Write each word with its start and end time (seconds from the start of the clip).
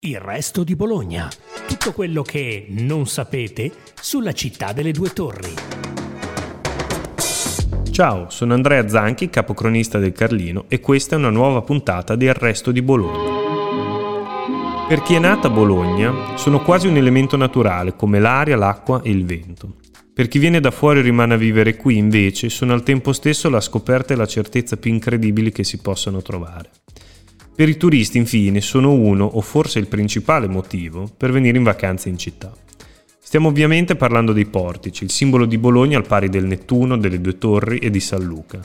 Il 0.00 0.20
resto 0.20 0.62
di 0.62 0.76
Bologna. 0.76 1.28
Tutto 1.66 1.92
quello 1.92 2.22
che 2.22 2.66
non 2.68 3.08
sapete 3.08 3.72
sulla 4.00 4.30
città 4.30 4.72
delle 4.72 4.92
due 4.92 5.12
torri. 5.12 5.52
Ciao, 7.90 8.30
sono 8.30 8.54
Andrea 8.54 8.86
Zanchi, 8.86 9.28
capocronista 9.28 9.98
del 9.98 10.12
Carlino 10.12 10.66
e 10.68 10.78
questa 10.78 11.16
è 11.16 11.18
una 11.18 11.30
nuova 11.30 11.62
puntata 11.62 12.14
di 12.14 12.26
Il 12.26 12.34
resto 12.34 12.70
di 12.70 12.80
Bologna. 12.80 14.86
Per 14.86 15.02
chi 15.02 15.16
è 15.16 15.18
nata 15.18 15.48
a 15.48 15.50
Bologna 15.50 16.36
sono 16.36 16.62
quasi 16.62 16.86
un 16.86 16.96
elemento 16.96 17.36
naturale 17.36 17.96
come 17.96 18.20
l'aria, 18.20 18.56
l'acqua 18.56 19.02
e 19.02 19.10
il 19.10 19.24
vento. 19.24 19.78
Per 20.14 20.28
chi 20.28 20.38
viene 20.38 20.60
da 20.60 20.70
fuori 20.70 21.00
e 21.00 21.02
rimane 21.02 21.34
a 21.34 21.38
vivere 21.38 21.74
qui 21.74 21.96
invece 21.96 22.50
sono 22.50 22.72
al 22.72 22.84
tempo 22.84 23.12
stesso 23.12 23.50
la 23.50 23.60
scoperta 23.60 24.14
e 24.14 24.16
la 24.16 24.26
certezza 24.26 24.76
più 24.76 24.92
incredibili 24.92 25.50
che 25.50 25.64
si 25.64 25.78
possano 25.78 26.22
trovare. 26.22 26.70
Per 27.58 27.68
i 27.68 27.76
turisti, 27.76 28.18
infine, 28.18 28.60
sono 28.60 28.92
uno 28.92 29.24
o 29.24 29.40
forse 29.40 29.80
il 29.80 29.88
principale 29.88 30.46
motivo 30.46 31.10
per 31.16 31.32
venire 31.32 31.58
in 31.58 31.64
vacanza 31.64 32.08
in 32.08 32.16
città. 32.16 32.52
Stiamo 33.18 33.48
ovviamente 33.48 33.96
parlando 33.96 34.32
dei 34.32 34.44
portici, 34.46 35.02
il 35.02 35.10
simbolo 35.10 35.44
di 35.44 35.58
Bologna 35.58 35.96
al 35.96 36.06
pari 36.06 36.28
del 36.28 36.44
Nettuno, 36.44 36.96
delle 36.96 37.20
Due 37.20 37.36
Torri 37.36 37.78
e 37.78 37.90
di 37.90 37.98
San 37.98 38.22
Luca. 38.22 38.64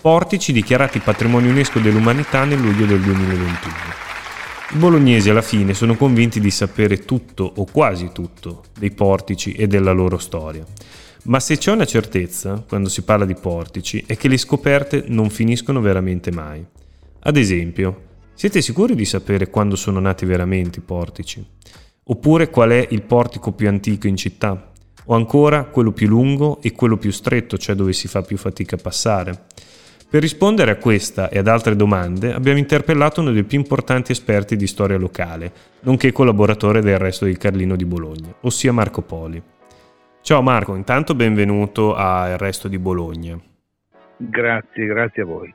Portici 0.00 0.54
dichiarati 0.54 1.00
patrimonio 1.00 1.50
UNESCO 1.50 1.80
dell'umanità 1.80 2.44
nel 2.44 2.62
luglio 2.62 2.86
del 2.86 3.02
2021. 3.02 3.74
I 4.72 4.76
bolognesi 4.78 5.28
alla 5.28 5.42
fine 5.42 5.74
sono 5.74 5.94
convinti 5.94 6.40
di 6.40 6.50
sapere 6.50 7.04
tutto 7.04 7.52
o 7.56 7.66
quasi 7.70 8.08
tutto 8.10 8.64
dei 8.78 8.90
portici 8.90 9.52
e 9.52 9.66
della 9.66 9.92
loro 9.92 10.16
storia. 10.16 10.64
Ma 11.24 11.40
se 11.40 11.58
c'è 11.58 11.72
una 11.72 11.84
certezza, 11.84 12.64
quando 12.66 12.88
si 12.88 13.02
parla 13.02 13.26
di 13.26 13.34
portici, 13.34 14.02
è 14.06 14.16
che 14.16 14.28
le 14.28 14.38
scoperte 14.38 15.04
non 15.08 15.28
finiscono 15.28 15.82
veramente 15.82 16.32
mai. 16.32 16.64
Ad 17.22 17.36
esempio, 17.36 18.08
siete 18.40 18.62
sicuri 18.62 18.94
di 18.94 19.04
sapere 19.04 19.50
quando 19.50 19.76
sono 19.76 20.00
nati 20.00 20.24
veramente 20.24 20.78
i 20.78 20.82
portici? 20.82 21.46
Oppure 22.04 22.48
qual 22.48 22.70
è 22.70 22.86
il 22.88 23.02
portico 23.02 23.52
più 23.52 23.68
antico 23.68 24.06
in 24.06 24.16
città? 24.16 24.72
O 25.04 25.14
ancora 25.14 25.64
quello 25.64 25.92
più 25.92 26.08
lungo 26.08 26.58
e 26.62 26.72
quello 26.72 26.96
più 26.96 27.10
stretto, 27.10 27.58
cioè 27.58 27.74
dove 27.74 27.92
si 27.92 28.08
fa 28.08 28.22
più 28.22 28.38
fatica 28.38 28.76
a 28.76 28.78
passare? 28.78 29.44
Per 30.08 30.22
rispondere 30.22 30.70
a 30.70 30.76
questa 30.76 31.28
e 31.28 31.36
ad 31.36 31.48
altre 31.48 31.76
domande 31.76 32.32
abbiamo 32.32 32.58
interpellato 32.58 33.20
uno 33.20 33.32
dei 33.32 33.44
più 33.44 33.58
importanti 33.58 34.12
esperti 34.12 34.56
di 34.56 34.66
storia 34.66 34.96
locale, 34.96 35.52
nonché 35.80 36.10
collaboratore 36.10 36.80
del 36.80 36.96
resto 36.96 37.26
del 37.26 37.36
Carlino 37.36 37.76
di 37.76 37.84
Bologna, 37.84 38.34
ossia 38.40 38.72
Marco 38.72 39.02
Poli. 39.02 39.42
Ciao 40.22 40.40
Marco, 40.40 40.76
intanto 40.76 41.14
benvenuto 41.14 41.94
a 41.94 42.30
Il 42.30 42.38
resto 42.38 42.68
di 42.68 42.78
Bologna. 42.78 43.49
Grazie, 44.22 44.86
grazie 44.86 45.22
a 45.22 45.24
voi. 45.24 45.54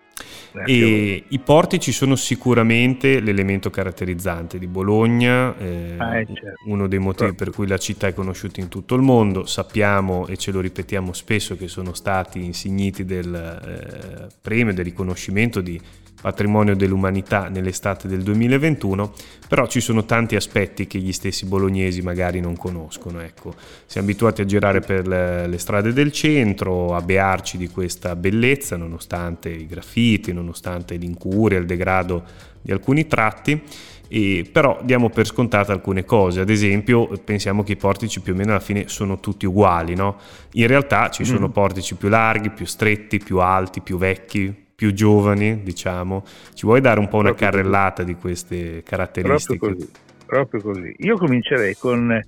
E 0.65 1.25
i 1.27 1.39
portici 1.39 1.91
sono 1.91 2.15
sicuramente 2.15 3.19
l'elemento 3.19 3.69
caratterizzante 3.69 4.57
di 4.57 4.67
Bologna, 4.67 5.55
eh, 5.57 5.95
ah, 5.97 6.17
eh, 6.17 6.25
certo. 6.25 6.63
uno 6.67 6.87
dei 6.87 6.99
motivi 6.99 7.33
per 7.33 7.51
cui 7.51 7.67
la 7.67 7.77
città 7.77 8.07
è 8.07 8.13
conosciuta 8.13 8.61
in 8.61 8.69
tutto 8.69 8.95
il 8.95 9.01
mondo. 9.01 9.45
Sappiamo 9.45 10.25
e 10.27 10.37
ce 10.37 10.51
lo 10.51 10.61
ripetiamo 10.61 11.13
spesso 11.13 11.55
che 11.57 11.67
sono 11.67 11.93
stati 11.93 12.43
insigniti 12.43 13.05
del 13.05 13.35
eh, 13.35 14.33
premio 14.41 14.73
del 14.73 14.85
riconoscimento 14.85 15.61
di 15.61 15.79
patrimonio 16.25 16.75
dell'umanità 16.75 17.49
nell'estate 17.49 18.07
del 18.07 18.23
2021, 18.23 19.13
però 19.47 19.67
ci 19.67 19.79
sono 19.79 20.05
tanti 20.05 20.35
aspetti 20.35 20.87
che 20.87 20.97
gli 20.97 21.13
stessi 21.13 21.45
bolognesi 21.45 22.01
magari 22.01 22.39
non 22.39 22.57
conoscono. 22.57 23.21
Ecco. 23.21 23.53
Siamo 23.85 24.07
abituati 24.07 24.41
a 24.41 24.45
girare 24.45 24.79
per 24.79 25.05
le, 25.07 25.55
strade 25.59 25.93
del 25.93 26.11
centro, 26.11 26.95
a 26.95 27.01
bearci 27.01 27.57
di 27.57 27.67
questa 27.67 28.15
bellezza, 28.15 28.75
nonostante 28.75 29.49
i 29.49 29.67
graffiti, 29.67 30.33
nonostante 30.33 30.95
l'incuria, 30.95 31.59
il 31.59 31.67
degrado 31.67 32.23
di 32.59 32.71
alcuni 32.71 33.05
tratti. 33.05 33.61
E 34.07 34.49
però 34.51 34.79
diamo 34.81 35.11
per 35.11 35.27
scontate 35.27 35.71
alcune 35.71 36.05
cose, 36.05 36.41
ad 36.41 36.49
esempio 36.49 37.07
pensiamo 37.23 37.61
che 37.61 37.73
i 37.73 37.77
portici 37.77 38.19
più 38.21 38.33
o 38.33 38.35
meno 38.35 38.49
alla 38.49 38.59
fine 38.59 38.87
sono 38.87 39.19
tutti 39.19 39.45
uguali, 39.45 39.93
no? 39.93 40.17
In 40.53 40.65
realtà 40.65 41.09
ci 41.09 41.23
sono 41.23 41.49
mm. 41.49 41.51
portici 41.51 41.93
più 41.93 42.09
larghi, 42.09 42.49
più 42.49 42.65
stretti, 42.65 43.19
più 43.19 43.39
alti, 43.39 43.81
più 43.81 43.97
vecchi, 43.97 44.64
più 44.75 44.93
giovani, 44.93 45.63
diciamo. 45.63 46.23
Ci 46.53 46.65
vuoi 46.65 46.81
dare 46.81 46.99
un 46.99 47.07
po' 47.07 47.17
una 47.17 47.33
proprio 47.33 47.49
carrellata 47.49 48.03
così. 48.03 48.13
di 48.13 48.19
queste 48.19 48.83
caratteristiche? 48.83 49.57
Proprio 49.57 49.85
così, 49.85 49.91
proprio 50.25 50.61
così. 50.61 50.95
Io 50.97 51.15
comincerei 51.17 51.75
con 51.75 52.21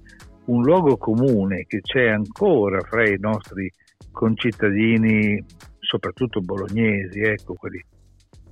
un 0.46 0.62
luogo 0.64 0.98
comune 0.98 1.66
che 1.68 1.82
c'è 1.82 2.08
ancora 2.08 2.80
fra 2.82 3.08
i 3.08 3.18
nostri 3.20 3.72
concittadini, 4.12 5.44
soprattutto 5.80 6.42
bolognesi, 6.42 7.20
ecco, 7.20 7.54
quelli 7.54 7.84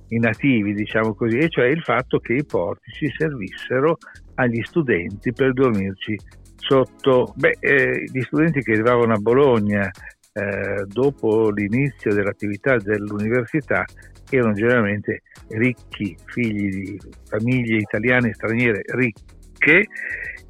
i 0.08 0.18
nativi, 0.18 0.72
diciamo 0.72 1.14
così, 1.14 1.38
e 1.38 1.48
cioè 1.48 1.66
il 1.66 1.82
fatto 1.82 2.18
che 2.18 2.34
i 2.34 2.44
portici 2.44 3.12
servissero 3.16 3.96
agli 4.34 4.62
studenti 4.62 5.32
per 5.32 5.52
dormirci 5.52 6.16
sotto. 6.56 7.32
Beh, 7.36 7.56
eh, 7.58 8.04
gli 8.04 8.20
studenti 8.20 8.60
che 8.62 8.72
arrivavano 8.72 9.14
a 9.14 9.18
Bologna 9.18 9.90
eh, 10.36 10.84
dopo 10.86 11.50
l'inizio 11.50 12.12
dell'attività 12.12 12.76
dell'università 12.76 13.86
erano 14.28 14.52
generalmente 14.52 15.22
ricchi, 15.48 16.14
figli 16.26 16.68
di 16.68 17.00
famiglie 17.24 17.78
italiane 17.78 18.30
e 18.30 18.34
straniere 18.34 18.82
ricche 18.84 19.86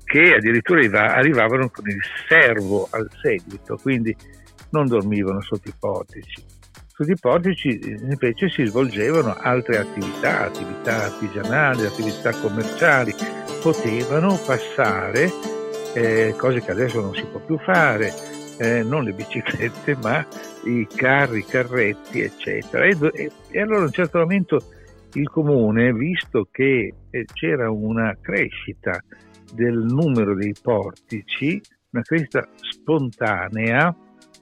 che 0.05 0.35
addirittura 0.35 1.15
arrivavano 1.15 1.69
con 1.69 1.89
il 1.89 2.01
servo 2.29 2.89
al 2.91 3.09
seguito, 3.23 3.77
quindi 3.77 4.15
non 4.71 4.87
dormivano 4.87 5.41
sotto 5.41 5.69
i 5.69 5.75
portici. 5.79 6.45
Sotto 6.89 7.11
i 7.11 7.19
portici 7.21 7.79
invece 7.85 8.49
si 8.49 8.65
svolgevano 8.65 9.35
altre 9.35 9.79
attività, 9.79 10.47
attività 10.47 11.05
artigianali, 11.05 11.85
attività 11.85 12.33
commerciali, 12.41 13.15
potevano 13.63 14.37
passare 14.45 15.31
eh, 15.95 16.35
cose 16.37 16.61
che 16.61 16.71
adesso 16.71 17.01
non 17.01 17.15
si 17.15 17.25
può 17.27 17.41
più 17.41 17.59
fare, 17.59 18.36
eh, 18.59 18.83
non 18.83 19.05
le 19.05 19.12
biciclette 19.12 19.97
ma 20.03 20.27
i 20.65 20.87
carri, 20.94 21.41
i 21.41 21.44
carretti 21.44 22.21
eccetera. 22.21 22.84
E, 22.84 22.97
e, 23.12 23.31
e, 23.50 23.61
allora 23.61 23.81
a 23.81 23.87
un 23.87 23.93
certo 23.93 24.19
momento 24.19 24.61
il 25.12 25.28
comune 25.28 25.93
visto 25.93 26.49
che 26.50 26.93
eh, 27.11 27.25
c'era 27.33 27.71
una 27.71 28.16
crescita 28.21 29.00
del 29.53 29.77
numero 29.77 30.34
dei 30.34 30.55
portici 30.61 31.61
una 31.97 32.03
crescita 32.03 32.47
spontanea 32.56 33.95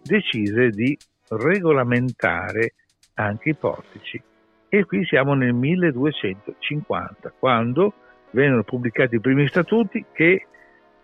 decise 0.03 0.71
di 0.71 0.97
regolamentare 1.29 2.75
anche 3.15 3.51
i 3.51 3.55
portici. 3.55 4.21
E 4.69 4.85
qui 4.85 5.05
siamo 5.05 5.35
nel 5.35 5.53
1250 5.53 7.33
quando 7.39 7.93
vennero 8.31 8.65
pubblicati 8.65 9.17
i 9.17 9.21
primi 9.21 9.47
statuti 9.47 10.05
che 10.13 10.47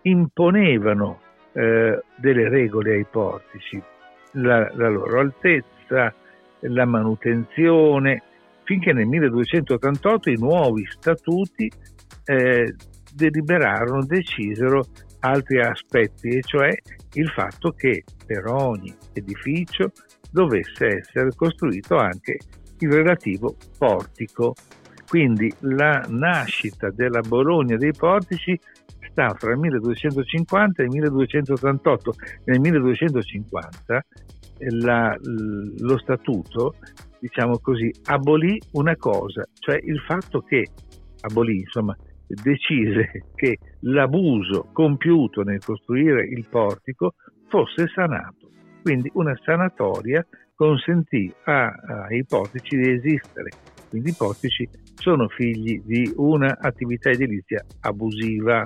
imponevano 0.01 1.21
eh, 1.53 2.01
delle 2.15 2.49
regole 2.49 2.93
ai 2.93 3.05
portici, 3.09 3.81
la, 4.33 4.69
la, 4.75 4.89
loro 4.89 5.19
altezza, 5.19 6.13
la 6.59 6.85
manutenzione, 6.85 8.21
finché 8.63 8.93
nel 8.93 9.07
1288 9.07 10.29
i 10.29 10.37
nuovi 10.37 10.85
statuti 10.85 11.69
eh, 12.25 12.75
deliberarono, 13.13 14.05
decisero 14.05 14.85
altri 15.19 15.59
aspetti, 15.59 16.29
e 16.29 16.41
cioè 16.41 16.69
il 17.13 17.29
fatto 17.29 17.71
che 17.71 18.03
per 18.25 18.45
ogni 18.47 18.95
edificio 19.13 19.91
dovesse 20.31 20.99
essere 20.99 21.31
costruito 21.35 21.97
anche 21.97 22.37
il 22.79 22.91
relativo 22.91 23.55
portico. 23.77 24.53
Quindi 25.07 25.51
la 25.59 26.05
nascita 26.07 26.89
della 26.89 27.19
Bologna 27.19 27.75
dei 27.75 27.91
portici 27.91 28.57
sta 29.11 29.33
fra 29.37 29.51
il 29.51 29.59
1250 29.59 30.81
e 30.81 30.85
il 30.85 30.91
1288. 30.91 32.13
Nel 32.45 32.59
1250 32.59 34.05
la, 34.69 35.15
lo 35.21 35.97
statuto, 35.99 36.75
diciamo 37.19 37.59
così, 37.59 37.91
abolì 38.05 38.59
una 38.73 38.95
cosa, 38.95 39.43
cioè 39.59 39.79
il 39.83 39.99
fatto 39.99 40.41
che 40.41 40.67
abolì, 41.21 41.59
insomma, 41.59 41.95
decise 42.27 43.25
che 43.35 43.57
l'abuso 43.81 44.69
compiuto 44.71 45.41
nel 45.43 45.63
costruire 45.63 46.25
il 46.25 46.45
portico 46.49 47.15
fosse 47.47 47.87
sanato. 47.93 48.49
Quindi 48.81 49.09
una 49.13 49.37
sanatoria 49.43 50.25
consentì 50.55 51.31
a, 51.45 51.67
ai 52.07 52.23
portici 52.25 52.77
di 52.77 52.91
esistere. 52.91 53.49
Quindi 53.89 54.09
i 54.11 54.15
portici 54.17 54.67
sono 54.95 55.27
figli 55.27 55.81
di 55.83 56.11
un'attività 56.15 57.09
edilizia 57.09 57.63
abusiva 57.81 58.63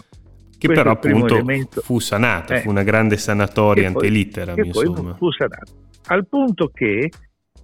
che 0.68 0.74
però 0.74 0.92
appunto 0.92 1.44
fu 1.82 2.00
sanata, 2.00 2.56
eh, 2.56 2.62
fu 2.62 2.70
una 2.70 2.84
grande 2.84 3.18
sanatoria 3.18 3.88
ante 3.88 4.08
litteram, 4.08 4.58
insomma. 4.64 5.16
fu 5.16 5.32
sanata. 5.32 5.72
Al 6.08 6.28
punto 6.28 6.70
che 6.74 7.10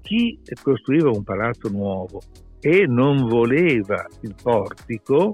chi 0.01 0.39
costruiva 0.61 1.09
un 1.09 1.23
palazzo 1.23 1.69
nuovo 1.69 2.21
e 2.59 2.85
non 2.87 3.27
voleva 3.27 4.05
il 4.21 4.35
portico, 4.41 5.33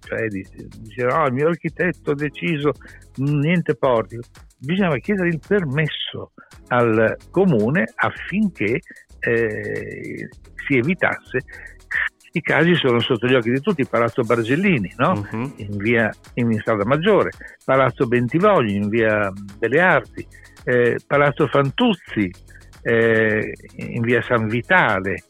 cioè 0.00 0.26
diceva 0.28 1.22
oh, 1.22 1.26
il 1.26 1.32
mio 1.32 1.48
architetto 1.48 2.12
ha 2.12 2.14
deciso 2.14 2.72
niente 3.16 3.74
portico, 3.74 4.22
bisognava 4.58 4.98
chiedere 4.98 5.28
il 5.28 5.40
permesso 5.46 6.32
al 6.68 7.16
comune 7.30 7.84
affinché 7.94 8.80
eh, 9.20 10.28
si 10.66 10.76
evitasse 10.76 11.38
I 12.32 12.40
casi 12.40 12.74
sono 12.74 13.00
sotto 13.00 13.26
gli 13.26 13.34
occhi 13.34 13.50
di 13.50 13.60
tutti, 13.60 13.86
Palazzo 13.86 14.22
Bargellini 14.22 14.92
no? 14.96 15.12
uh-huh. 15.12 15.52
in, 15.56 15.76
via, 15.76 16.10
in 16.34 16.52
Strada 16.60 16.84
Maggiore, 16.84 17.30
Palazzo 17.64 18.06
Bentivogli 18.06 18.74
in 18.74 18.88
via 18.88 19.32
delle 19.58 19.80
Arti, 19.80 20.26
eh, 20.64 20.98
Palazzo 21.06 21.46
Fantuzzi 21.46 22.30
eh, 22.82 23.52
in 23.76 24.02
via 24.02 24.22
San 24.22 24.46
Vitale, 24.46 25.22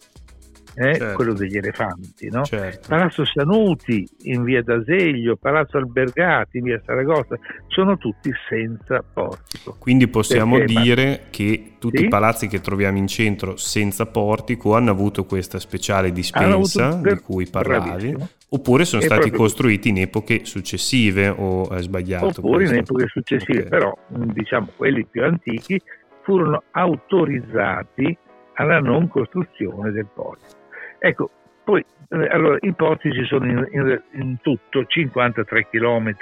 eh, 0.78 0.94
certo. 0.94 1.14
quello 1.16 1.32
degli 1.32 1.56
elefanti, 1.56 2.28
no? 2.30 2.44
certo. 2.44 2.88
Palazzo 2.88 3.24
Sanuti 3.24 4.08
in 4.22 4.44
via 4.44 4.62
D'Aseglio, 4.62 5.36
Palazzo 5.36 5.76
Albergati 5.76 6.58
in 6.58 6.64
via 6.64 6.80
Saragossa, 6.84 7.36
sono 7.66 7.98
tutti 7.98 8.30
senza 8.48 9.02
portico. 9.02 9.76
Quindi 9.78 10.06
possiamo 10.06 10.56
Perché, 10.58 10.80
dire 10.80 11.08
ma... 11.08 11.18
che 11.30 11.72
tutti 11.78 11.98
sì? 11.98 12.04
i 12.04 12.08
palazzi 12.08 12.46
che 12.46 12.60
troviamo 12.60 12.96
in 12.96 13.08
centro 13.08 13.56
senza 13.56 14.06
portico 14.06 14.76
hanno 14.76 14.92
avuto 14.92 15.24
questa 15.24 15.58
speciale 15.58 16.12
dispensa 16.12 16.88
avuto... 16.88 17.14
di 17.14 17.20
cui 17.20 17.48
parlavi. 17.50 17.88
Bravissimo. 17.88 18.28
Oppure 18.50 18.84
sono 18.86 19.02
e 19.02 19.04
stati 19.04 19.30
costruiti 19.30 19.90
in 19.90 19.98
epoche 19.98 20.44
successive 20.44 21.28
o 21.28 21.68
è 21.68 21.82
sbagliato? 21.82 22.26
Oppure 22.26 22.56
questo? 22.64 22.74
in 22.74 22.80
epoche 22.80 23.06
successive, 23.08 23.58
okay. 23.58 23.68
però 23.68 23.94
diciamo 24.08 24.68
quelli 24.74 25.04
più 25.04 25.22
antichi 25.22 25.78
furono 26.22 26.62
autorizzati 26.70 28.16
alla 28.54 28.80
non 28.80 29.08
costruzione 29.08 29.90
del 29.90 30.06
portico. 30.12 30.56
Ecco, 30.98 31.30
poi 31.64 31.84
eh, 32.08 32.26
allora, 32.28 32.56
i 32.60 32.72
portici 32.72 33.24
sono 33.26 33.46
in, 33.46 33.68
in, 33.72 34.02
in 34.12 34.36
tutto 34.40 34.84
53 34.84 35.68
km. 35.68 36.14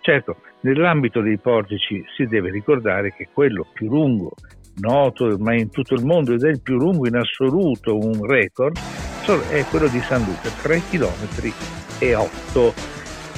Certo, 0.00 0.38
nell'ambito 0.62 1.20
dei 1.20 1.38
portici 1.38 2.04
si 2.16 2.26
deve 2.26 2.50
ricordare 2.50 3.14
che 3.14 3.28
quello 3.32 3.66
più 3.72 3.88
lungo, 3.88 4.32
noto 4.80 5.26
ormai 5.26 5.60
in 5.60 5.70
tutto 5.70 5.94
il 5.94 6.04
mondo 6.04 6.32
ed 6.32 6.42
è 6.42 6.48
il 6.48 6.60
più 6.60 6.76
lungo 6.76 7.06
in 7.06 7.16
assoluto, 7.16 7.96
un 7.96 8.26
record, 8.26 8.76
è 9.50 9.64
quello 9.70 9.86
di 9.86 10.00
San 10.00 10.24
Luca, 10.24 10.48
3 10.62 10.82
km 10.90 11.52
e 12.00 12.14
8. 12.16 12.74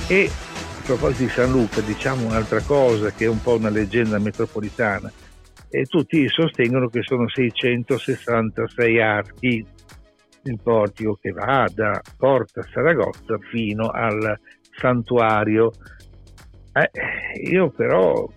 E 0.09 0.31
a 0.31 0.87
proposito 0.87 1.23
di 1.25 1.29
San 1.29 1.51
Luca 1.53 1.81
diciamo 1.83 2.27
un'altra 2.27 2.63
cosa 2.63 3.11
che 3.11 3.27
è 3.27 3.29
un 3.29 3.43
po' 3.43 3.57
una 3.57 3.69
leggenda 3.69 4.19
metropolitana. 4.19 5.13
E 5.69 5.85
tutti 5.85 6.27
sostengono 6.29 6.89
che 6.89 7.03
sono 7.03 7.29
666 7.29 9.01
archi, 9.03 9.67
il 10.45 10.59
portico 10.63 11.19
che 11.21 11.31
va 11.31 11.69
da 11.75 12.01
Porta 12.17 12.63
Saragozza 12.73 13.39
fino 13.51 13.89
al 13.89 14.39
santuario. 14.77 15.73
Eh, 16.73 16.91
io 17.51 17.71
però 17.71 18.29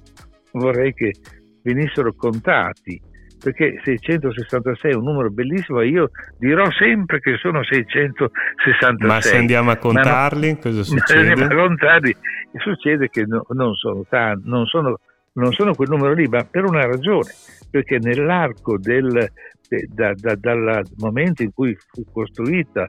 vorrei 0.52 0.94
che 0.94 1.14
venissero 1.62 2.14
contati 2.14 3.02
perché 3.44 3.80
666 3.84 4.92
è 4.92 4.96
un 4.96 5.04
numero 5.04 5.30
bellissimo 5.30 5.80
e 5.82 5.88
io 5.88 6.10
dirò 6.38 6.70
sempre 6.72 7.20
che 7.20 7.38
sono 7.38 7.64
666. 7.64 9.08
Ma 9.08 9.22
se 9.22 9.38
andiamo 9.38 9.72
a 9.72 9.78
contarli, 9.78 10.52
no, 10.54 10.58
cosa 10.60 10.84
succede? 10.84 11.06
Se 11.24 11.30
andiamo 11.32 11.62
a 11.62 11.66
contarli, 11.68 12.16
succede 12.58 13.10
che 13.10 13.26
no, 13.26 13.46
non, 13.50 13.74
sono 13.76 14.06
tanti, 14.10 14.50
non, 14.50 14.66
sono, 14.66 15.00
non 15.34 15.52
sono 15.54 15.74
quel 15.76 15.90
numero 15.90 16.14
lì, 16.14 16.28
ma 16.28 16.44
per 16.44 16.66
una 16.66 16.86
ragione, 16.86 17.32
perché 17.70 18.00
nell'arco 18.00 18.78
del, 18.80 19.32
da, 19.94 20.14
da, 20.14 20.36
dal 20.36 20.84
momento 20.98 21.44
in 21.44 21.52
cui 21.54 21.76
fu 21.76 22.04
costruita 22.12 22.86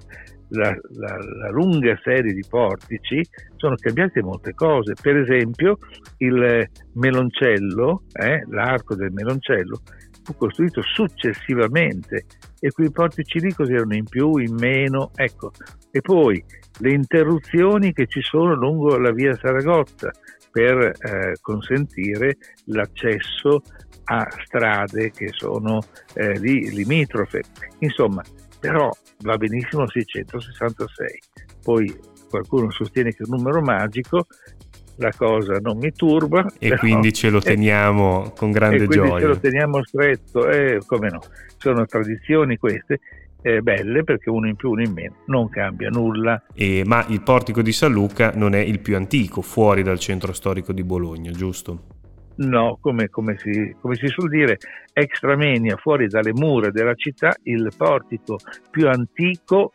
la, 0.51 0.71
la, 0.71 1.17
la, 1.17 1.51
lunga 1.51 1.99
serie 2.03 2.33
di 2.33 2.45
portici 2.49 3.23
sono 3.57 3.75
cambiate 3.77 4.23
molte 4.23 4.55
cose. 4.55 4.95
Per 5.01 5.17
esempio, 5.17 5.79
il 6.19 6.69
meloncello, 6.95 8.05
eh, 8.13 8.45
l'arco 8.49 8.95
del 8.95 9.13
meloncello, 9.13 9.83
fu 10.23 10.37
costruito 10.37 10.83
successivamente 10.83 12.25
e 12.61 12.71
quei 12.71 12.91
portici 12.91 13.41
lì 13.41 13.53
cos'erano 13.53 13.95
in 13.95 14.05
più, 14.05 14.37
in 14.37 14.55
meno, 14.55 15.11
ecco. 15.15 15.53
E 15.91 16.01
poi 16.01 16.43
le 16.81 16.93
interruzioni 16.93 17.93
che 17.93 18.07
ci 18.07 18.21
sono 18.21 18.55
lungo 18.55 18.99
la 18.99 19.13
via 19.13 19.35
Saragozza 19.35 20.11
per 20.51 20.79
eh, 20.79 21.37
consentire 21.41 22.37
l'accesso 22.67 23.63
a 24.11 24.27
strade 24.45 25.11
che 25.11 25.29
sono 25.33 25.83
eh, 26.15 26.39
lì 26.39 26.71
limitrofe. 26.71 27.43
Insomma, 27.81 28.23
però 28.59 28.91
va 29.21 29.37
benissimo 29.37 29.87
666. 29.89 31.21
Poi 31.63 31.95
qualcuno 32.29 32.71
sostiene 32.71 33.11
che 33.11 33.23
è 33.23 33.27
un 33.29 33.37
numero 33.37 33.61
magico, 33.61 34.27
la 34.97 35.13
cosa 35.17 35.59
non 35.61 35.79
mi 35.79 35.93
turba. 35.93 36.47
E 36.59 36.69
però, 36.69 36.81
quindi 36.81 37.13
ce 37.13 37.29
lo 37.29 37.41
teniamo 37.41 38.27
eh, 38.27 38.33
con 38.35 38.51
grande 38.51 38.85
e 38.85 38.89
gioia. 38.89 39.21
Ce 39.21 39.27
lo 39.27 39.39
teniamo 39.39 39.85
stretto, 39.85 40.49
eh, 40.49 40.81
come 40.87 41.11
no, 41.11 41.21
sono 41.59 41.85
tradizioni 41.85 42.57
queste. 42.57 43.01
Eh, 43.41 43.61
belle 43.63 44.03
perché 44.03 44.31
uno 44.31 44.49
in 44.49 44.57
più 44.57 44.71
uno 44.71 44.83
in 44.83 44.93
meno 44.93 45.15
non 45.27 45.49
cambia 45.49 45.91
nulla 45.91 46.43
eh, 46.55 46.83
ma 46.85 47.07
il 47.09 47.23
portico 47.23 47.63
di 47.63 47.71
San 47.71 47.93
Luca 47.93 48.33
non 48.35 48.53
è 48.53 48.59
il 48.59 48.81
più 48.81 48.97
antico 48.97 49.43
fuori 49.43 49.85
dal 49.85 50.01
centro 50.01 50.33
storico 50.33 50.73
di 50.73 50.83
Bologna 50.83 51.31
giusto? 51.31 51.98
No, 52.39 52.79
come, 52.81 53.09
come, 53.09 53.37
si, 53.39 53.75
come 53.81 53.97
si 53.97 54.07
suol 54.09 54.29
dire, 54.29 54.59
extramenia, 54.93 55.77
fuori 55.77 56.07
dalle 56.07 56.33
mura 56.33 56.71
della 56.71 56.95
città, 56.95 57.35
il 57.45 57.73
portico 57.77 58.39
più 58.71 58.89
antico 58.89 59.73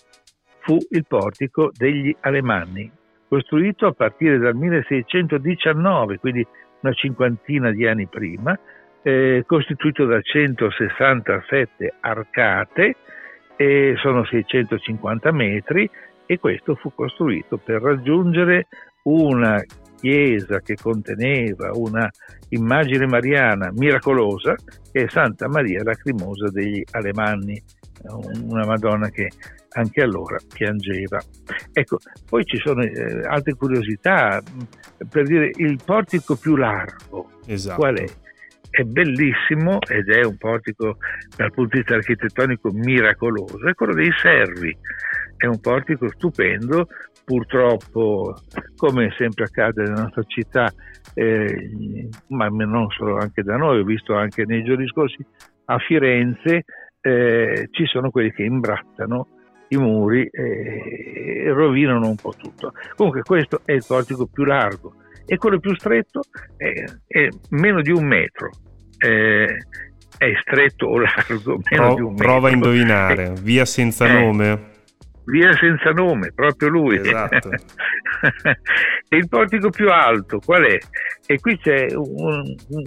fu 0.59 0.77
il 0.91 1.05
portico 1.05 1.71
degli 1.75 2.15
Alemanni, 2.21 2.89
costruito 3.27 3.87
a 3.87 3.91
partire 3.91 4.37
dal 4.37 4.55
1619, 4.55 6.19
quindi 6.19 6.45
una 6.79 6.93
cinquantina 6.93 7.71
di 7.71 7.85
anni 7.85 8.07
prima, 8.07 8.57
eh, 9.01 9.43
costituito 9.45 10.05
da 10.05 10.21
167 10.21 11.95
arcate, 11.99 12.95
e 13.55 13.95
sono 13.97 14.25
650 14.25 15.31
metri 15.31 15.89
e 16.25 16.39
questo 16.39 16.75
fu 16.75 16.93
costruito 16.93 17.57
per 17.57 17.81
raggiungere 17.81 18.67
una 19.03 19.61
chiesa 20.03 20.59
che 20.59 20.75
conteneva 20.75 21.71
una 21.73 22.09
immagine 22.49 23.07
mariana 23.07 23.71
miracolosa 23.71 24.53
che 24.91 25.05
è 25.05 25.07
Santa 25.07 25.47
Maria 25.47 25.81
Lacrimosa 25.81 26.49
degli 26.49 26.83
Alemanni, 26.91 27.61
una 28.43 28.65
Madonna 28.65 29.09
che 29.09 29.29
anche 29.69 30.01
allora 30.01 30.37
piangeva. 30.53 31.21
Ecco, 31.71 31.99
poi 32.29 32.43
ci 32.43 32.57
sono 32.57 32.83
eh, 32.83 33.21
altre 33.25 33.53
curiosità, 33.53 34.41
per 35.09 35.23
dire 35.23 35.51
il 35.55 35.79
portico 35.83 36.35
più 36.35 36.57
largo, 36.57 37.39
esatto. 37.45 37.79
qual 37.79 37.97
è? 37.97 38.05
È 38.69 38.83
bellissimo 38.83 39.79
ed 39.87 40.09
è 40.09 40.25
un 40.25 40.35
portico 40.35 40.97
dal 41.37 41.51
punto 41.53 41.77
di 41.77 41.77
vista 41.77 41.95
architettonico 41.95 42.71
miracoloso, 42.73 43.67
è 43.67 43.73
quello 43.73 43.93
dei 43.93 44.11
Servi, 44.21 44.75
è 45.43 45.45
un 45.45 45.59
portico 45.59 46.07
stupendo 46.09 46.87
purtroppo, 47.25 48.33
come 48.77 49.13
sempre 49.17 49.43
accade 49.43 49.83
nella 49.83 50.03
nostra 50.03 50.23
città, 50.23 50.71
eh, 51.13 52.09
ma 52.27 52.47
non 52.47 52.87
solo 52.91 53.17
anche 53.17 53.43
da 53.43 53.57
noi, 53.57 53.79
ho 53.79 53.83
visto 53.83 54.15
anche 54.15 54.45
nei 54.45 54.63
giorni 54.63 54.87
scorsi 54.87 55.17
a 55.65 55.77
Firenze, 55.79 56.63
eh, 57.01 57.67
ci 57.71 57.85
sono 57.87 58.09
quelli 58.09 58.31
che 58.31 58.43
imbrattano 58.43 59.27
i 59.67 59.75
muri 59.75 60.25
e 60.27 61.51
rovinano 61.51 62.07
un 62.07 62.15
po' 62.15 62.33
tutto. 62.37 62.71
Comunque 62.95 63.23
questo 63.23 63.63
è 63.65 63.73
il 63.73 63.83
portico 63.85 64.27
più 64.27 64.45
largo 64.45 64.93
e 65.25 65.35
quello 65.35 65.59
più 65.59 65.75
stretto 65.75 66.21
è, 66.55 66.71
è 67.05 67.27
meno 67.49 67.81
di 67.81 67.91
un 67.91 68.05
metro. 68.05 68.49
Eh, 68.97 69.57
è 70.17 70.31
stretto 70.39 70.85
o 70.85 70.99
largo? 70.99 71.59
Meno 71.69 71.85
Pro, 71.87 71.95
di 71.95 72.01
un 72.01 72.11
metro. 72.11 72.25
Prova 72.25 72.47
a 72.47 72.51
indovinare, 72.51 73.33
via 73.43 73.65
senza 73.65 74.07
eh, 74.07 74.13
nome 74.13 74.71
via 75.25 75.51
senza 75.53 75.91
nome, 75.91 76.31
proprio 76.33 76.69
lui. 76.69 76.97
Esatto. 76.97 77.49
e 79.09 79.15
il 79.17 79.27
portico 79.27 79.69
più 79.69 79.89
alto 79.89 80.39
qual 80.39 80.63
è? 80.63 80.77
E 81.25 81.39
qui 81.39 81.57
c'è 81.57 81.87
un, 81.95 82.55
un 82.69 82.83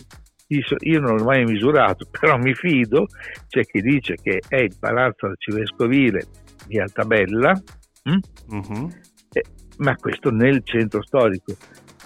io 0.49 1.01
non 1.01 1.17
l'ho 1.17 1.25
mai 1.25 1.45
misurato, 1.45 2.07
però 2.11 2.37
mi 2.37 2.55
fido, 2.55 3.07
c'è 3.49 3.65
chi 3.65 3.81
dice 3.81 4.17
che 4.21 4.41
è 4.47 4.61
il 4.61 4.77
palazzo 4.79 5.27
arcivescovile 5.27 6.27
di 6.67 6.79
Altabella, 6.79 7.61
uh-huh. 8.05 8.91
eh, 9.33 9.45
ma 9.79 9.97
questo 9.97 10.31
nel 10.31 10.63
centro 10.65 11.03
storico. 11.03 11.57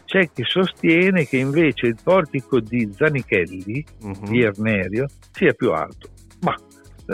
C'è 0.05 0.29
chi 0.33 0.43
sostiene 0.45 1.25
che 1.25 1.37
invece 1.37 1.87
il 1.87 1.97
portico 2.03 2.59
di 2.59 2.91
Zanichelli, 2.93 3.85
uh-huh. 4.01 4.29
di 4.29 4.43
Ernerio, 4.43 5.07
sia 5.31 5.53
più 5.53 5.71
alto. 5.71 6.09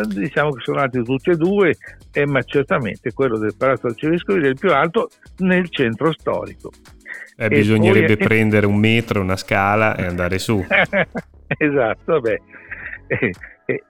Diciamo 0.05 0.51
che 0.53 0.63
sono 0.63 0.81
alti 0.81 1.03
tutti 1.03 1.31
e 1.31 1.37
due, 1.37 1.77
eh, 2.13 2.27
ma 2.27 2.43
certamente 2.43 3.13
quello 3.13 3.39
del 3.39 3.55
Palazzo 3.57 3.87
Arcivescovile 3.87 4.47
è 4.47 4.51
il 4.51 4.59
più 4.59 4.73
alto 4.73 5.09
nel 5.39 5.69
centro 5.71 6.13
storico. 6.13 6.71
Eh, 7.37 7.49
bisognerebbe 7.49 8.17
poi... 8.17 8.27
prendere 8.27 8.67
un 8.67 8.77
metro, 8.77 9.21
una 9.21 9.37
scala 9.37 9.97
e 9.97 10.05
andare 10.05 10.39
su. 10.39 10.65
esatto, 10.67 12.13
vabbè. 12.13 12.41
Eh, 13.09 13.33
eh, 13.67 13.83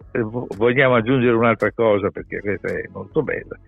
vogliamo 0.57 0.95
aggiungere 0.95 1.35
un'altra 1.35 1.71
cosa 1.73 2.11
perché 2.11 2.41
questa 2.41 2.69
è 2.69 2.85
molto 2.93 3.23
bella. 3.23 3.59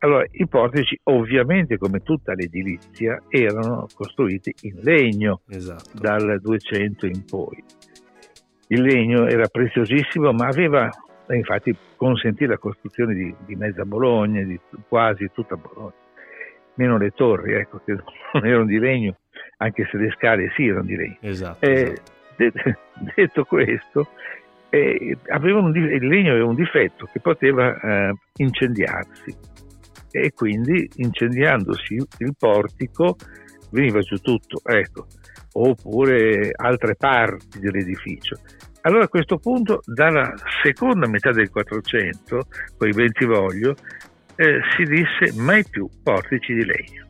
Allora, 0.00 0.24
i 0.30 0.46
portici 0.46 0.98
ovviamente 1.04 1.76
come 1.76 2.00
tutta 2.00 2.32
l'edilizia 2.32 3.20
erano 3.28 3.86
costruiti 3.94 4.54
in 4.62 4.78
legno 4.82 5.40
esatto. 5.48 5.90
dal 5.92 6.40
200 6.40 7.06
in 7.06 7.24
poi. 7.24 7.62
Il 8.68 8.82
legno 8.82 9.26
era 9.26 9.46
preziosissimo 9.48 10.32
ma 10.32 10.46
aveva 10.46 10.88
infatti 11.34 11.76
consentì 11.96 12.46
la 12.46 12.58
costruzione 12.58 13.14
di, 13.14 13.34
di 13.44 13.54
mezza 13.54 13.84
Bologna, 13.84 14.42
di 14.42 14.58
quasi 14.88 15.30
tutta 15.32 15.56
Bologna, 15.56 15.94
meno 16.74 16.98
le 16.98 17.10
torri, 17.10 17.54
ecco, 17.54 17.80
che 17.84 17.92
non 18.32 18.46
erano 18.46 18.66
di 18.66 18.78
legno, 18.78 19.16
anche 19.58 19.86
se 19.90 19.96
le 19.98 20.10
scale 20.16 20.50
sì 20.56 20.66
erano 20.66 20.84
di 20.84 20.96
legno. 20.96 21.16
Esatto, 21.20 21.64
eh, 21.64 22.00
esatto. 22.36 22.78
detto 23.14 23.44
questo, 23.44 24.08
eh, 24.70 25.16
un, 25.26 25.76
il 25.76 26.06
legno 26.06 26.30
aveva 26.30 26.46
un 26.46 26.54
difetto 26.54 27.08
che 27.12 27.20
poteva 27.20 27.78
eh, 27.80 28.14
incendiarsi 28.36 29.36
e 30.10 30.32
quindi 30.32 30.88
incendiandosi 30.96 31.94
il 32.18 32.34
portico 32.38 33.16
veniva 33.70 34.00
giù 34.00 34.16
tutto, 34.16 34.60
ecco, 34.64 35.06
oppure 35.52 36.50
altre 36.54 36.94
parti 36.96 37.58
dell'edificio. 37.58 38.36
Allora 38.82 39.04
a 39.04 39.08
questo 39.08 39.38
punto, 39.38 39.80
dalla 39.84 40.32
seconda 40.62 41.08
metà 41.08 41.32
del 41.32 41.50
400, 41.50 42.46
poi 42.76 42.92
Bentivoglio, 42.92 43.74
eh, 44.36 44.60
si 44.76 44.84
disse 44.84 45.40
mai 45.40 45.64
più 45.68 45.88
portici 46.02 46.54
di 46.54 46.64
legno. 46.64 47.06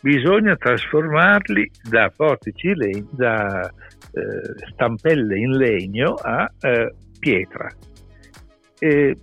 Bisogna 0.00 0.56
trasformarli 0.56 1.70
da 1.88 2.12
portici 2.14 2.68
di 2.68 2.74
legno, 2.74 3.08
da 3.12 3.62
eh, 3.62 4.70
stampelle 4.72 5.38
in 5.38 5.52
legno 5.52 6.14
a 6.14 6.50
eh, 6.60 6.92
pietra. 7.20 7.68
E 8.80 9.16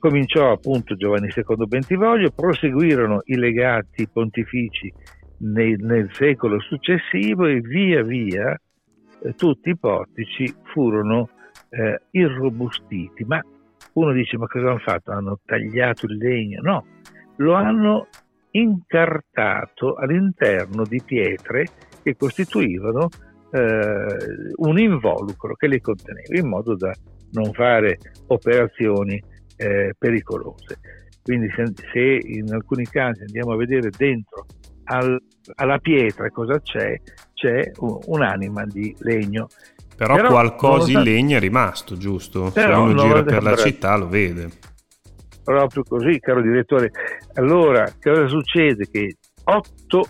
cominciò 0.00 0.50
appunto 0.50 0.96
Giovanni 0.96 1.28
II 1.34 1.66
Bentivoglio, 1.68 2.32
proseguirono 2.32 3.22
i 3.26 3.36
legati 3.36 4.08
pontifici 4.12 4.92
nel, 5.38 5.78
nel 5.78 6.10
secolo 6.12 6.60
successivo 6.60 7.46
e 7.46 7.60
via 7.60 8.02
via 8.02 8.60
eh, 9.22 9.34
tutti 9.34 9.70
i 9.70 9.76
portici 9.76 10.52
furono 10.72 11.30
eh, 11.70 12.00
irrobustiti. 12.10 13.24
Ma 13.24 13.40
uno 13.94 14.12
dice: 14.12 14.36
Ma 14.38 14.46
cosa 14.46 14.68
hanno 14.68 14.78
fatto? 14.78 15.12
Hanno 15.12 15.40
tagliato 15.44 16.06
il 16.06 16.16
legno? 16.16 16.60
No, 16.62 16.86
lo 17.36 17.54
hanno 17.54 18.08
incartato 18.52 19.94
all'interno 19.94 20.84
di 20.84 21.02
pietre 21.04 21.66
che 22.02 22.16
costituivano 22.16 23.08
eh, 23.50 24.52
un 24.56 24.78
involucro 24.78 25.54
che 25.54 25.68
li 25.68 25.80
conteneva 25.80 26.38
in 26.38 26.48
modo 26.48 26.74
da 26.74 26.92
non 27.32 27.52
fare 27.52 27.98
operazioni 28.28 29.22
eh, 29.56 29.94
pericolose. 29.98 30.78
Quindi 31.22 31.48
se, 31.56 31.64
se, 31.92 32.20
in 32.22 32.52
alcuni 32.52 32.84
casi 32.84 33.22
andiamo 33.22 33.52
a 33.52 33.56
vedere 33.56 33.90
dentro 33.90 34.46
al, 34.84 35.20
alla 35.56 35.78
pietra 35.78 36.30
cosa 36.30 36.60
c'è, 36.60 37.00
c'è 37.34 37.72
un, 37.78 37.98
un'anima 38.06 38.64
di 38.66 38.94
legno. 39.00 39.48
Però, 39.96 40.14
Però 40.14 40.28
qualcosa 40.28 40.90
in 40.90 41.02
legno 41.02 41.38
è 41.38 41.40
rimasto, 41.40 41.96
giusto? 41.96 42.50
se 42.50 42.60
uno 42.60 42.94
gira 42.94 43.22
per 43.22 43.42
la 43.42 43.56
città 43.56 43.96
lo 43.96 44.08
vede. 44.08 44.50
Proprio 45.42 45.84
così, 45.84 46.18
caro 46.20 46.42
direttore. 46.42 46.90
Allora, 47.34 47.90
cosa 48.02 48.26
succede? 48.26 48.88
Che 48.90 49.16
otto 49.44 50.08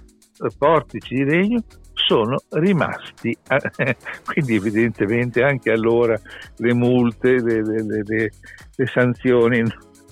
portici 0.59 1.15
di 1.15 1.25
legno 1.25 1.63
sono 1.93 2.37
rimasti, 2.51 3.37
quindi 4.25 4.57
evidentemente 4.57 5.43
anche 5.43 5.71
allora 5.71 6.19
le 6.57 6.75
multe, 6.75 7.41
le, 7.41 7.63
le, 7.63 8.03
le, 8.05 8.31
le 8.75 8.87
sanzioni 8.87 9.63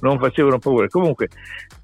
non 0.00 0.18
facevano 0.18 0.58
paura. 0.58 0.88
Comunque, 0.88 1.28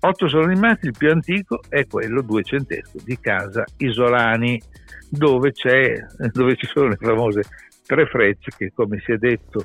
otto 0.01 0.29
sono 0.29 0.47
rimasti, 0.47 0.87
il 0.87 0.95
più 0.97 1.11
antico 1.11 1.61
è 1.69 1.87
quello 1.87 2.23
duecentesco 2.23 2.99
di 3.05 3.19
Casa 3.21 3.65
Isolani, 3.79 4.61
dove, 5.09 5.53
dove 6.33 6.57
ci 6.57 6.67
sono 6.67 6.89
le 6.89 6.97
famose 6.99 7.43
tre 7.91 8.07
frecce 8.07 8.53
che, 8.57 8.71
come 8.73 9.01
si 9.05 9.11
è 9.11 9.17
detto 9.17 9.65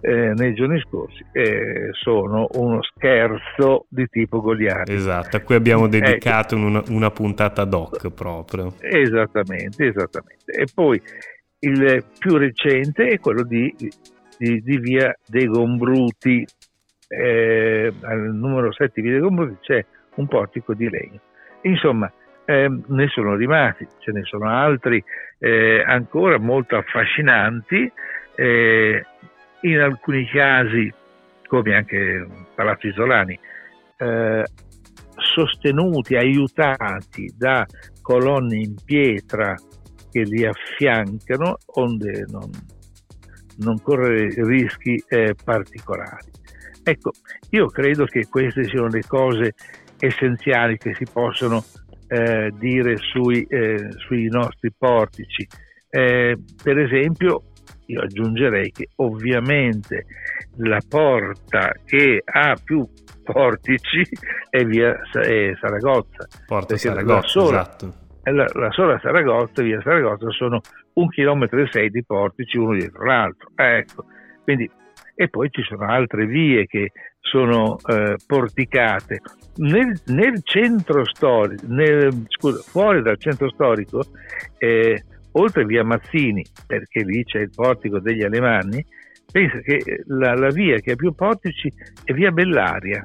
eh, 0.00 0.32
nei 0.34 0.54
giorni 0.54 0.80
scorsi 0.80 1.22
eh, 1.32 1.90
sono 1.92 2.48
uno 2.52 2.82
scherzo 2.82 3.84
di 3.90 4.06
tipo 4.08 4.40
goliardico. 4.40 4.96
Esatto, 4.96 5.36
a 5.36 5.40
cui 5.40 5.56
abbiamo 5.56 5.84
ecco. 5.84 5.98
dedicato 5.98 6.54
eh, 6.56 6.58
una, 6.58 6.82
una, 6.88 7.10
puntata 7.10 7.64
doc 7.64 8.08
proprio. 8.10 8.72
Esattamente, 8.80 9.88
esattamente. 9.88 10.52
E 10.52 10.66
poi 10.74 11.00
il 11.58 12.04
più 12.18 12.38
recente 12.38 13.08
è 13.08 13.18
quello 13.20 13.42
di, 13.42 13.74
di, 14.38 14.62
di 14.62 14.78
via 14.78 15.14
dei 15.26 15.46
Gombruti, 15.46 16.46
eh, 17.08 17.92
al 18.00 18.34
numero 18.34 18.72
7 18.72 19.02
via 19.02 19.12
dei 19.12 19.20
Gombruti 19.20 19.56
c'è 19.60 19.84
un 20.14 20.26
portico 20.26 20.72
di 20.72 20.88
legno. 20.88 21.20
Insomma, 21.62 22.10
eh, 22.50 22.68
ne 22.68 23.06
sono 23.06 23.36
rimasti, 23.36 23.86
ce 23.98 24.10
ne 24.10 24.24
sono 24.24 24.48
altri 24.48 25.02
eh, 25.38 25.84
ancora 25.86 26.36
molto 26.38 26.76
affascinanti. 26.76 27.90
Eh, 28.34 29.04
in 29.62 29.78
alcuni 29.78 30.26
casi, 30.26 30.92
come 31.46 31.76
anche 31.76 32.26
Palazzo 32.54 32.88
Isolani, 32.88 33.38
eh, 33.98 34.44
sostenuti, 35.14 36.16
aiutati 36.16 37.32
da 37.36 37.64
colonne 38.02 38.56
in 38.56 38.74
pietra 38.84 39.54
che 40.10 40.22
li 40.22 40.44
affiancano, 40.44 41.58
onde 41.74 42.24
non, 42.28 42.50
non 43.58 43.80
correre 43.80 44.32
rischi 44.44 45.00
eh, 45.06 45.36
particolari. 45.44 46.30
Ecco, 46.82 47.10
io 47.50 47.66
credo 47.66 48.06
che 48.06 48.26
queste 48.28 48.64
siano 48.64 48.88
le 48.88 49.02
cose 49.06 49.54
essenziali 49.98 50.78
che 50.78 50.94
si 50.94 51.04
possono 51.12 51.62
eh, 52.10 52.52
dire 52.58 52.96
sui, 52.96 53.46
eh, 53.48 53.92
sui, 53.98 54.28
nostri 54.28 54.72
portici. 54.76 55.46
Eh, 55.88 56.36
per 56.62 56.78
esempio, 56.78 57.44
io 57.86 58.00
aggiungerei 58.00 58.72
che 58.72 58.88
ovviamente 58.96 60.06
la 60.56 60.80
porta 60.88 61.72
che 61.84 62.20
ha 62.24 62.56
più 62.62 62.84
portici 63.22 64.02
è 64.48 64.64
via 64.64 64.98
è 65.12 65.52
Saragozza. 65.60 66.26
Porta 66.46 66.76
Saragozza, 66.76 67.28
sola, 67.28 67.60
esatto. 67.60 67.94
La, 68.24 68.46
la, 68.54 68.70
sola 68.72 68.98
Saragozza 69.00 69.62
e 69.62 69.64
via 69.64 69.80
Saragozza 69.80 70.30
sono 70.30 70.60
un 70.94 71.08
chilometro 71.10 71.60
e 71.62 71.68
sei 71.70 71.90
di 71.90 72.04
portici 72.04 72.58
uno 72.58 72.74
dietro 72.74 73.04
l'altro. 73.04 73.50
Ecco, 73.54 74.04
quindi, 74.42 74.68
e 75.14 75.28
poi 75.28 75.48
ci 75.50 75.62
sono 75.62 75.86
altre 75.86 76.26
vie 76.26 76.66
che 76.66 76.90
sono 77.20 77.78
eh, 77.86 78.16
porticate. 78.26 79.20
Nel, 79.56 80.00
nel 80.06 80.40
centro 80.42 81.04
storico, 81.04 81.64
nel, 81.66 82.24
scusa, 82.28 82.62
fuori 82.62 83.02
dal 83.02 83.18
centro 83.18 83.50
storico, 83.50 84.02
eh, 84.58 85.04
oltre 85.32 85.64
via 85.64 85.84
Mazzini, 85.84 86.44
perché 86.66 87.02
lì 87.02 87.22
c'è 87.24 87.40
il 87.40 87.50
portico 87.54 87.98
degli 88.00 88.22
Alemanni, 88.22 88.84
pensa 89.30 89.58
che 89.60 90.02
la, 90.06 90.34
la 90.34 90.50
via 90.50 90.78
che 90.78 90.92
ha 90.92 90.96
più 90.96 91.12
portici 91.12 91.72
è 92.04 92.12
via 92.12 92.30
Bellaria. 92.30 93.02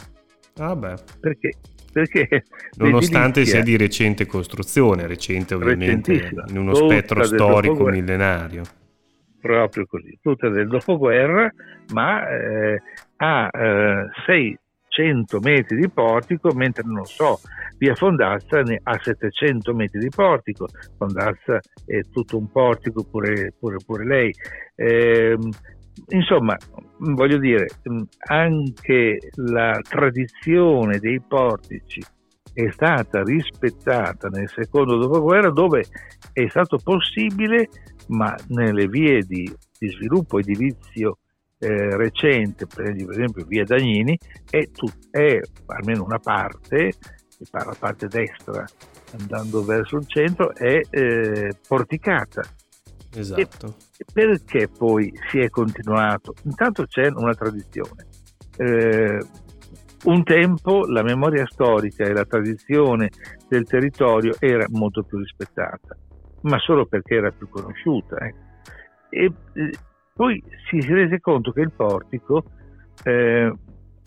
Ah 0.58 0.76
beh. 0.76 0.96
Perché? 1.20 1.52
Perché 1.92 2.44
Nonostante 2.78 3.46
sia 3.46 3.62
di 3.62 3.78
recente 3.78 4.26
costruzione, 4.26 5.08
recente 5.08 5.54
ovviamente 5.54 6.30
in 6.50 6.58
uno 6.58 6.74
spettro 6.74 7.24
storico 7.24 7.86
millenario. 7.86 8.64
Proprio 9.40 9.86
così, 9.86 10.18
tutta 10.22 10.50
del 10.50 10.68
dopoguerra, 10.68 11.50
ma 11.94 12.28
eh, 12.28 12.82
ha 13.18 13.50
eh, 13.52 14.06
sei 14.26 14.58
100 14.88 15.40
metri 15.40 15.78
di 15.78 15.90
portico, 15.90 16.54
mentre 16.54 16.84
non 16.86 17.04
so, 17.04 17.40
via 17.78 17.96
Fondazza 17.96 18.62
ne 18.62 18.80
ha 18.82 18.98
700 18.98 19.74
metri 19.74 20.00
di 20.00 20.10
portico. 20.10 20.68
Fondazza 20.98 21.60
è 21.86 22.00
tutto 22.12 22.38
un 22.38 22.50
portico, 22.50 23.04
pure, 23.04 23.54
pure, 23.60 23.78
pure 23.86 24.06
lei. 24.06 24.34
Eh, 24.76 25.38
insomma, 26.10 26.56
voglio 27.00 27.38
dire, 27.38 27.68
anche 28.28 29.18
la 29.36 29.80
tradizione 29.82 31.00
dei 31.00 31.22
portici 31.22 32.02
è 32.54 32.70
stata 32.72 33.22
rispettata 33.22 34.30
nel 34.30 34.48
secondo 34.48 34.96
dopoguerra 34.96 35.50
dove 35.50 35.84
è 36.32 36.48
stato 36.48 36.78
possibile, 36.82 37.68
ma 38.08 38.34
nelle 38.48 38.88
vie 38.88 39.24
di, 39.24 39.54
di 39.78 39.90
sviluppo 39.90 40.40
edilizio 40.40 41.18
eh, 41.58 41.96
recente, 41.96 42.66
per 42.68 42.90
esempio 42.90 43.46
via 43.46 43.64
Dagnini, 43.64 44.18
è, 44.50 44.70
tut- 44.72 45.10
è 45.10 45.40
almeno 45.68 46.04
una 46.04 46.20
parte, 46.20 46.94
la 47.52 47.76
parte 47.78 48.08
destra 48.08 48.66
andando 49.18 49.64
verso 49.64 49.98
il 49.98 50.08
centro, 50.08 50.54
è 50.54 50.82
eh, 50.90 51.58
porticata. 51.68 52.42
Esatto. 53.14 53.78
E 53.98 54.06
perché 54.12 54.68
poi 54.68 55.12
si 55.30 55.40
è 55.40 55.50
continuato? 55.50 56.34
Intanto 56.44 56.86
c'è 56.86 57.08
una 57.14 57.34
tradizione. 57.34 58.06
Eh, 58.58 59.20
un 60.06 60.24
tempo 60.24 60.86
la 60.86 61.02
memoria 61.02 61.46
storica 61.48 62.04
e 62.04 62.14
la 62.14 62.26
tradizione 62.26 63.10
del 63.48 63.66
territorio 63.66 64.36
era 64.40 64.66
molto 64.70 65.04
più 65.04 65.18
rispettata, 65.18 65.98
ma 66.42 66.60
solo 66.60 66.86
perché 66.86 67.16
era 67.16 67.32
più 67.32 67.48
conosciuta. 67.50 68.18
Eh. 68.18 68.34
E, 69.10 69.32
poi 70.16 70.42
si 70.70 70.80
rese 70.80 71.20
conto 71.20 71.52
che 71.52 71.60
il 71.60 71.74
portico, 71.76 72.46
eh, 73.04 73.54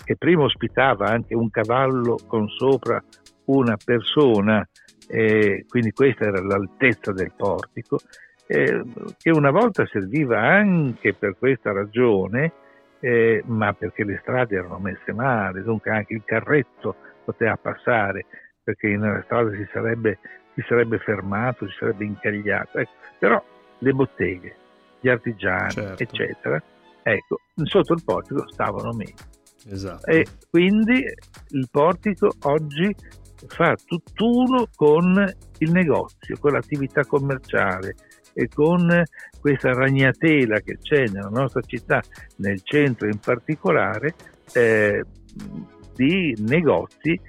che 0.03 0.17
prima 0.17 0.45
ospitava 0.45 1.07
anche 1.11 1.35
un 1.35 1.51
cavallo 1.51 2.17
con 2.27 2.49
sopra 2.49 3.03
una 3.45 3.77
persona, 3.83 4.67
eh, 5.07 5.67
quindi 5.69 5.93
questa 5.93 6.25
era 6.25 6.41
l'altezza 6.41 7.13
del 7.13 7.33
portico, 7.37 7.99
eh, 8.47 8.83
che 9.19 9.31
una 9.31 9.51
volta 9.51 9.85
serviva 9.87 10.41
anche 10.41 11.13
per 11.13 11.37
questa 11.39 11.73
ragione 11.73 12.53
eh, 13.01 13.43
ma 13.45 13.75
perché 13.75 14.03
le 14.03 14.19
strade 14.23 14.57
erano 14.57 14.79
messe 14.79 15.13
male, 15.13 15.63
dunque 15.63 15.91
anche 15.91 16.15
il 16.15 16.23
carretto 16.25 16.97
poteva 17.25 17.57
passare 17.57 18.25
perché 18.63 18.97
nella 18.97 19.23
strada 19.25 19.51
si 19.51 19.69
sarebbe, 19.73 20.19
si 20.55 20.65
sarebbe 20.67 20.99
fermato, 20.99 21.69
si 21.69 21.77
sarebbe 21.79 22.05
incagliato. 22.05 22.79
Ecco, 22.79 22.93
però 23.19 23.43
le 23.79 23.93
botteghe, 23.93 24.57
gli 25.01 25.09
artigiani, 25.09 25.71
certo. 25.73 26.03
eccetera, 26.03 26.63
ecco, 27.03 27.41
sotto 27.65 27.93
il 27.95 28.03
portico 28.05 28.49
stavano 28.51 28.93
meglio. 28.93 29.37
Esatto. 29.71 30.07
E 30.07 30.27
quindi 30.51 31.05
il 31.51 31.69
portico 31.71 32.33
oggi 32.43 32.95
fa 33.47 33.77
tutt'uno 33.85 34.69
con 34.75 35.33
il 35.59 35.71
negozio, 35.71 36.37
con 36.39 36.53
l'attività 36.53 37.05
commerciale 37.05 37.95
e 38.33 38.49
con 38.49 39.03
questa 39.41 39.73
ragnatela 39.73 40.61
che 40.61 40.79
c'è 40.79 41.07
nella 41.07 41.29
nostra 41.29 41.61
città, 41.63 42.03
nel 42.37 42.61
centro 42.63 43.07
in 43.09 43.19
particolare, 43.19 44.15
eh, 44.53 45.05
di 45.95 46.37
negozi. 46.39 47.21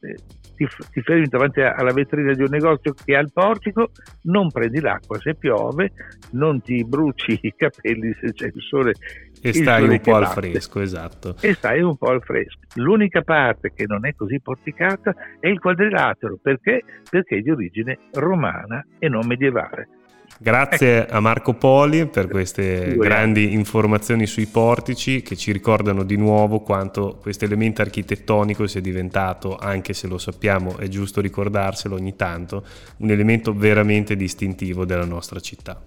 Eh, 0.00 0.16
ti, 0.56 0.66
ti, 0.92 1.00
fermi 1.02 1.26
davanti 1.26 1.60
alla 1.60 1.92
vetrina 1.92 2.32
di 2.32 2.42
un 2.42 2.48
negozio 2.50 2.94
che 3.04 3.14
ha 3.14 3.20
il 3.20 3.30
portico, 3.32 3.90
non 4.22 4.50
prendi 4.50 4.80
l'acqua 4.80 5.18
se 5.20 5.34
piove, 5.34 5.92
non 6.32 6.60
ti 6.62 6.84
bruci 6.84 7.38
i 7.42 7.54
capelli 7.54 8.12
se 8.20 8.32
c'è 8.32 8.46
il 8.46 8.62
sole 8.62 8.94
e 9.40 9.52
stai 9.52 9.86
un 9.86 10.00
po' 10.00 10.14
al 10.16 10.26
fresco, 10.28 10.80
esatto. 10.80 11.36
E 11.40 11.54
stai 11.54 11.80
un 11.80 11.96
po' 11.96 12.10
al 12.10 12.22
fresco. 12.22 12.58
L'unica 12.74 13.22
parte 13.22 13.72
che 13.74 13.84
non 13.86 14.06
è 14.06 14.14
così 14.14 14.40
porticata 14.40 15.14
è 15.38 15.46
il 15.46 15.60
quadrilatero, 15.60 16.38
perché? 16.40 16.82
Perché 17.08 17.36
è 17.36 17.40
di 17.40 17.50
origine 17.50 17.98
romana 18.12 18.84
e 18.98 19.08
non 19.08 19.26
medievale. 19.26 19.88
Grazie 20.38 21.06
a 21.06 21.18
Marco 21.20 21.54
Poli 21.54 22.06
per 22.06 22.28
queste 22.28 22.94
grandi 22.96 23.54
informazioni 23.54 24.26
sui 24.26 24.46
portici 24.46 25.22
che 25.22 25.34
ci 25.34 25.50
ricordano 25.50 26.02
di 26.02 26.16
nuovo 26.16 26.60
quanto 26.60 27.18
questo 27.20 27.44
elemento 27.46 27.80
architettonico 27.80 28.66
sia 28.66 28.80
diventato, 28.80 29.56
anche 29.56 29.94
se 29.94 30.06
lo 30.06 30.18
sappiamo, 30.18 30.76
è 30.76 30.88
giusto 30.88 31.20
ricordarselo 31.20 31.94
ogni 31.94 32.16
tanto, 32.16 32.64
un 32.98 33.10
elemento 33.10 33.54
veramente 33.54 34.14
distintivo 34.14 34.84
della 34.84 35.06
nostra 35.06 35.40
città. 35.40 35.80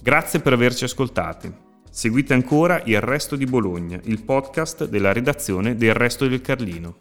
Grazie 0.00 0.40
per 0.40 0.54
averci 0.54 0.84
ascoltati. 0.84 1.52
Seguite 1.90 2.32
ancora 2.32 2.80
Il 2.86 3.02
Resto 3.02 3.36
di 3.36 3.44
Bologna, 3.44 4.00
il 4.04 4.22
podcast 4.24 4.88
della 4.88 5.12
redazione 5.12 5.76
del 5.76 5.92
Resto 5.92 6.26
del 6.26 6.40
Carlino. 6.40 6.96